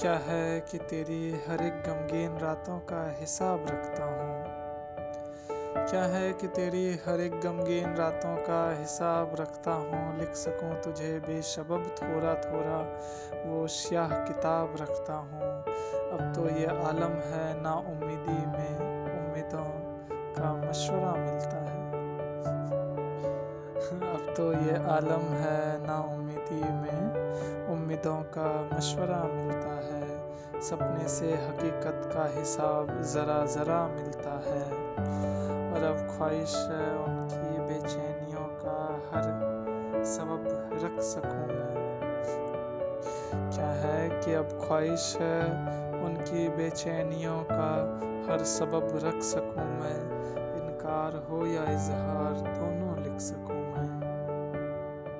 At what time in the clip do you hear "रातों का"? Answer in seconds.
2.38-3.16, 7.94-8.80